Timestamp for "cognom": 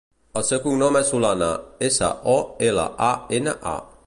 0.63-0.97